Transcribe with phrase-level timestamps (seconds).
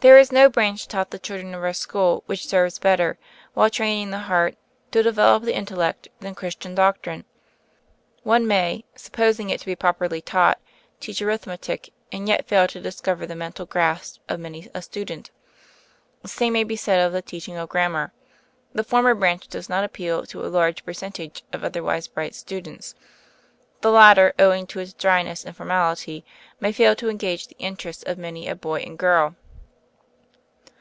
[0.00, 3.18] There is no branch taught the children of our schools which serves better,
[3.54, 4.54] while training the heart,
[4.90, 7.24] to develop the intellect, than Christian Doctrine.
[8.22, 10.60] One may— supposing it to be properly taught—
[11.00, 15.30] teach Arithmetic, and yet fail to discover the mental grasp of many a student.
[16.20, 18.12] The same may be faid of the teaching of Grammar.
[18.74, 22.94] The former branch does not appeal to a large percentage of otherwise bright students;
[23.80, 26.22] the latter, owing to its dryness and formality,
[26.60, 29.34] may fail to en gage the interest of many a boy and girl.